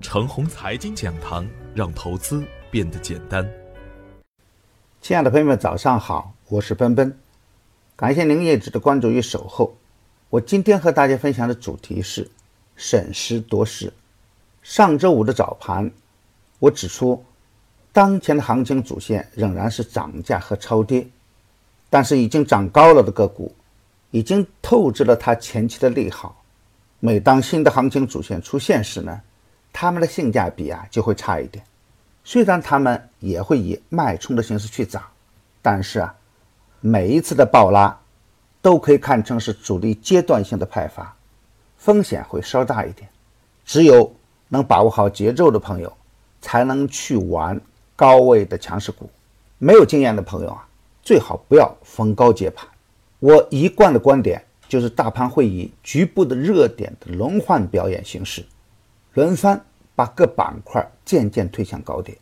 [0.00, 3.48] 程红财经讲堂，让投资变得简单。
[5.00, 7.18] 亲爱的朋友们，早上好，我是奔奔，
[7.96, 9.76] 感谢您一直的关注与守候。
[10.30, 12.30] 我今天和大家分享的主题是
[12.76, 13.92] 审时度势。
[14.62, 15.90] 上周五的早盘，
[16.58, 17.24] 我指出，
[17.92, 21.06] 当前的行情主线仍然是涨价和超跌，
[21.90, 23.52] 但是已经涨高了的个股，
[24.10, 26.44] 已经透支了它前期的利好。
[27.00, 29.20] 每当新的行情主线出现时呢，
[29.72, 31.64] 他们的性价比啊就会差一点。
[32.24, 35.02] 虽然他们也会以脉冲的形式去涨，
[35.62, 36.14] 但是啊，
[36.80, 37.98] 每一次的暴拉
[38.60, 41.16] 都可以看成是主力阶段性的派发，
[41.76, 43.08] 风险会稍大一点。
[43.64, 44.12] 只有
[44.48, 45.92] 能把握好节奏的朋友，
[46.40, 47.60] 才能去玩
[47.96, 49.08] 高位的强势股。
[49.58, 50.68] 没有经验的朋友啊，
[51.02, 52.68] 最好不要逢高接盘。
[53.18, 54.42] 我一贯的观点。
[54.68, 58.44] 就是大盘会以局部的热点的轮换表演形式，
[59.18, 59.60] 轮番
[59.96, 62.16] 把各板块渐渐推向高点，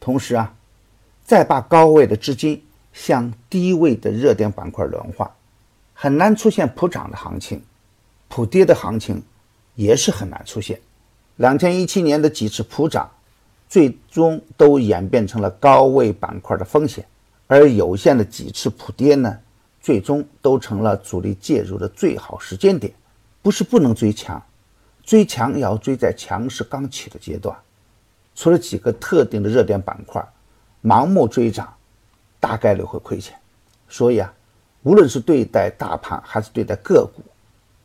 [0.00, 0.54] 同时啊，
[1.22, 2.64] 再把高位的资金
[2.94, 5.30] 向低位的热点板块轮换，
[5.92, 7.62] 很难出现普涨的行情，
[8.28, 9.22] 普跌的行情
[9.74, 10.80] 也是很难出现。
[11.36, 13.10] 两千一七年的几次普涨，
[13.68, 17.04] 最终都演变成了高位板块的风险，
[17.48, 19.38] 而有限的几次普跌呢？
[19.82, 22.90] 最终都成了主力介入的最好时间点，
[23.42, 24.42] 不是不能追强，
[25.10, 27.56] 追强也要追在强势刚起的阶段。
[28.32, 30.24] 除了几个特定的热点板块，
[30.84, 31.74] 盲目追涨，
[32.38, 33.36] 大概率会亏钱。
[33.88, 34.32] 所以啊，
[34.84, 37.22] 无论是对待大盘还是对待个股，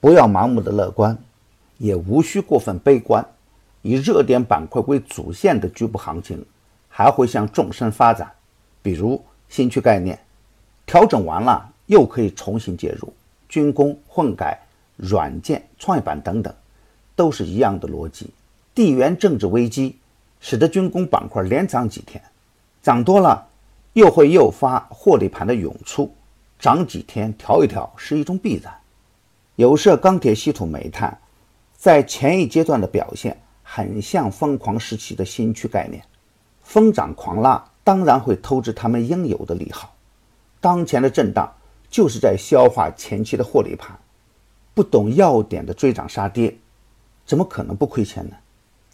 [0.00, 1.14] 不要盲目的乐观，
[1.76, 3.22] 也无需过分悲观。
[3.82, 6.42] 以热点板块为主线的局部行情，
[6.88, 8.32] 还会向纵深发展，
[8.80, 10.18] 比如新区概念，
[10.86, 11.70] 调整完了。
[11.84, 13.12] 又可以重新介入
[13.46, 14.58] 军工、混改、
[14.96, 16.54] 软件、创业板等等，
[17.20, 18.30] 都是一样的逻辑。
[18.74, 19.98] 地缘政治危机
[20.40, 22.22] 使得军工板块连涨几天，
[22.80, 23.46] 涨多了
[23.92, 26.10] 又会诱发获利盘的涌出，
[26.58, 28.74] 涨几天调一调是一种必然。
[29.56, 31.18] 有色、钢铁、稀土、煤炭
[31.76, 36.02] 在前一阶段的表现很像疯狂时期的新区概念，
[36.62, 39.94] 疯涨狂拉当然会透支他们应有的利好。
[40.58, 41.52] 当前的震荡。
[41.90, 43.98] 就是在消化前期的获利盘，
[44.74, 46.56] 不懂要点的追涨杀跌，
[47.30, 48.34] 怎么可能不亏钱呢？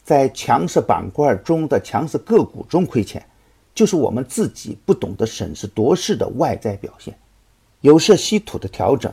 [0.04, 3.26] 在强势板块中的强势个股中亏钱，
[3.74, 7.16] 就是我们自己不懂得审时度势的外在表现。
[7.80, 9.10] 有色稀土的调整，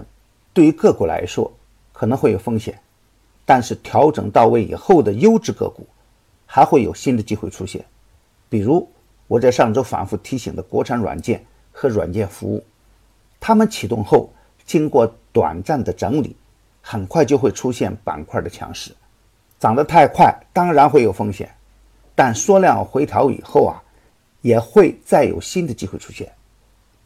[0.51, 1.49] 对于个股来说
[1.93, 2.77] 可能会有风险，
[3.45, 5.87] 但是调整到位以后的优质个股，
[6.45, 7.85] 还会有新的机会出现。
[8.49, 8.85] 比如
[9.29, 12.61] 我在上周反复提醒的国产软件和软件服务。
[13.39, 14.33] 他们启动后，
[14.65, 16.35] 经过短暂的整理，
[16.81, 18.93] 很快就会出现板块的强势。
[19.63, 21.49] 涨得太快，当然会有风险，
[22.13, 23.81] 但缩量回调以后啊，
[24.41, 26.29] 也会再有新的机会出现。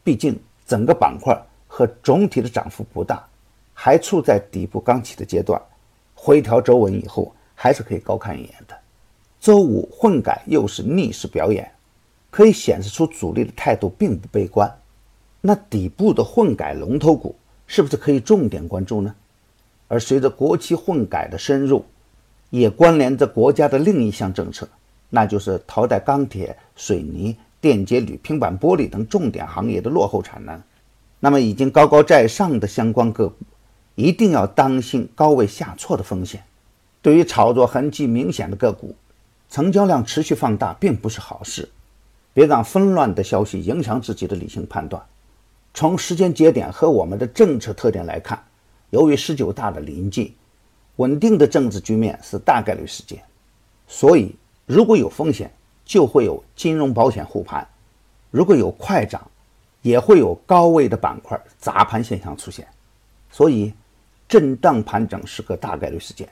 [0.02, 0.36] 毕竟
[0.66, 3.24] 整个板块和总体的涨幅不大，
[3.72, 5.62] 还处在底部刚起的阶段，
[6.16, 8.76] 回调走稳以后，还是可以高看一眼的。
[9.38, 11.70] 周五混改又是逆势表演，
[12.28, 14.68] 可以显示出主力的态度并不悲观。
[15.40, 17.36] 那底部的混改龙头股
[17.68, 19.14] 是不是可以重点关注呢？
[19.86, 21.84] 而随着国企混改的深入，
[22.50, 24.68] 也关联着国家的另一项政策，
[25.10, 30.62] 那就是淘汰钢铁、水泥、电解铝、平板玻璃等重点行业的落后产能。
[31.20, 33.36] 那么已经高高在上的相关个股，
[33.96, 36.44] 一定要当心高位下挫的风险。
[37.02, 38.94] 对于炒作痕迹明显的个股，
[39.50, 41.68] 成交量持续放大并不是好事。
[42.32, 45.02] 别让纷乱的消息影响自己的理性判断。
[45.74, 48.44] 从时间节点和我们的政策特点来看，
[48.90, 50.32] 由于十九大的临近，
[50.98, 53.22] 稳定的政治局面是大概率事件，
[53.86, 54.34] 所以
[54.66, 55.50] 如果有风险，
[55.84, 57.64] 就会有金融保险护盘；
[58.30, 59.20] 如果有快涨，
[59.82, 62.66] 也会有高位的板块砸盘现象出现。
[63.30, 63.72] 所以，
[64.28, 66.28] 震荡盘整是个大概率事件，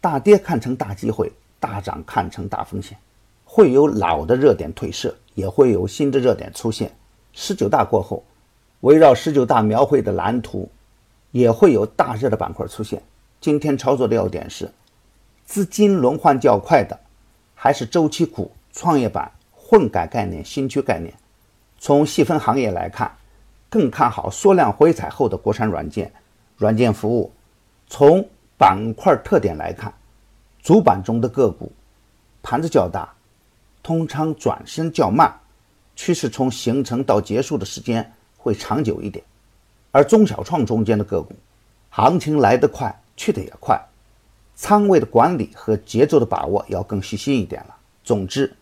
[0.00, 2.96] 大跌看成大机会，大涨看成大风险。
[3.44, 6.94] 会有老的热点褪色，也会有新的热点出现。
[7.32, 8.22] 十九大过后。
[8.80, 10.68] 围绕十九大描绘的蓝图，
[11.30, 13.02] 也会有大热的板块出现。
[13.44, 14.72] 今天操作的要点是，
[15.44, 16.98] 资金轮换较快的，
[17.54, 21.12] 还是周期股、创业板、混改概念、新区概念。
[21.78, 23.14] 从细分行业来看，
[23.68, 26.10] 更看好缩量回踩后的国产软件、
[26.56, 27.30] 软件服务。
[27.86, 28.26] 从
[28.56, 29.92] 板块特点来看，
[30.62, 31.70] 主板中的个股
[32.42, 33.06] 盘子较大，
[33.82, 35.38] 通常转身较慢，
[35.94, 38.10] 趋势从形成到结束的时间。
[38.38, 39.22] 会长久一点，
[39.90, 41.34] 而中小创中间的个股，
[41.90, 43.80] 行情来得快，去得也快，
[44.54, 47.74] 仓位的管理和节奏的把握要更细心一点了。
[48.02, 48.54] 总之，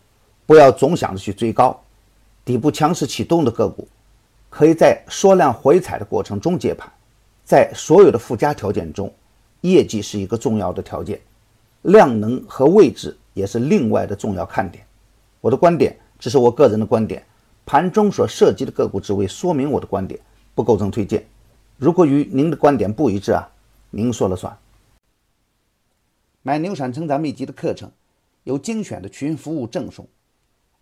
[0.45, 1.79] 不要总想着去追高，
[2.45, 3.87] 底部强势启动的个股，
[4.49, 6.91] 可以在缩量回踩的过程中接盘。
[7.43, 9.13] 在所有的附加条件中，
[9.61, 11.19] 业绩是一个重要的条件，
[11.81, 14.85] 量能和位置也是另外的重要看点。
[15.41, 17.21] 我的观点只是我个人的观点，
[17.65, 20.17] 盘中所涉及的个股只为说明我的观点，
[20.55, 21.25] 不构成推荐。
[21.77, 23.49] 如果与您的观点不一致啊，
[23.95, 24.57] 您说了算。
[26.41, 27.91] 买牛产成长秘籍的课程，
[28.43, 30.07] 有精选的群服务赠送，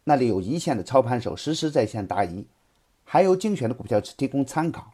[0.06, 2.48] 那里有一线的操盘手实时在线答疑，
[3.04, 4.94] 还有精选的股票提供参考。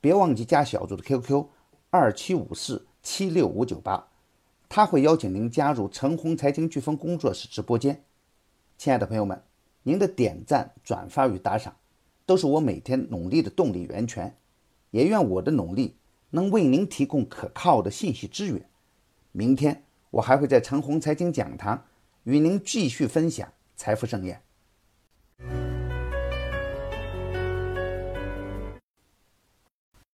[0.00, 1.44] 别忘记加小组的 QQ
[1.90, 4.08] 二七五四七六五九八，
[4.66, 8.02] 他会邀请您加入陈红财经飓风工作室直播间。
[8.78, 9.42] 亲爱的朋友们，
[9.82, 11.76] 您的点赞、转发与打赏，
[12.24, 14.34] 都是我每天努力的动力源泉。
[14.90, 15.94] 也愿我的努力
[16.30, 18.68] 能为您提供可靠的信息资源。
[19.32, 21.84] 明天我还会在陈红财经讲堂
[22.24, 24.47] 与您继续分享财富盛宴。